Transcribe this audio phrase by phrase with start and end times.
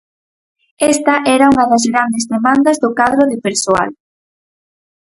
[0.93, 3.89] Esta era unha das grandes demandas do cadro de persoal.